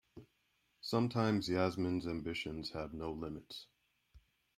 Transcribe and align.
Sometimes 0.81 1.47
Yasmin's 1.47 2.07
ambitions 2.07 2.71
have 2.71 2.91
no 2.91 3.11
limits. 3.11 3.67